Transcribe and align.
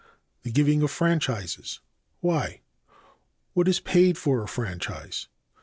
a. 0.01 0.45
The 0.45 0.51
giving 0.51 0.81
of 0.81 0.89
franchises, 0.89 1.79
why? 2.21 2.49
b. 2.49 2.61
What 3.53 3.67
is 3.67 3.79
paid 3.79 4.17
for 4.17 4.41
a 4.41 4.47
franchise? 4.47 5.27